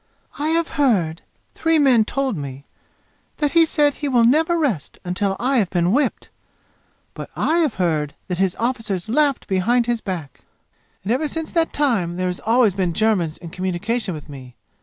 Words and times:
"I 0.39 0.47
have 0.47 0.67
heard 0.81 1.21
three 1.53 1.77
men 1.77 2.05
told 2.05 2.35
me 2.35 2.65
that 3.37 3.51
he 3.51 3.67
said 3.67 3.93
he 3.93 4.07
will 4.09 4.23
never 4.23 4.57
rest 4.57 4.97
until 5.05 5.35
I 5.39 5.57
have 5.57 5.69
been 5.69 5.91
whipped! 5.91 6.31
But 7.13 7.29
I 7.35 7.59
have 7.59 7.75
heard 7.75 8.15
that 8.27 8.39
his 8.39 8.55
officers 8.57 9.09
laughed 9.09 9.45
behind 9.47 9.85
his 9.85 10.01
back. 10.01 10.39
And 11.03 11.11
ever 11.11 11.27
since 11.27 11.51
that 11.51 11.71
time 11.71 12.15
there 12.15 12.29
have 12.29 12.41
always 12.47 12.73
been 12.73 12.93
Germans 12.95 13.37
in 13.37 13.51
communication 13.51 14.15
with 14.15 14.27
me. 14.27 14.55